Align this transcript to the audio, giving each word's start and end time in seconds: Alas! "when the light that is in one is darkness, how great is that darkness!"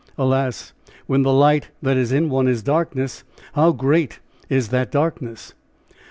Alas! 0.17 0.73
"when 1.05 1.21
the 1.21 1.31
light 1.31 1.69
that 1.83 1.95
is 1.95 2.11
in 2.11 2.27
one 2.27 2.47
is 2.47 2.63
darkness, 2.63 3.23
how 3.53 3.71
great 3.71 4.19
is 4.49 4.69
that 4.69 4.89
darkness!" 4.91 5.53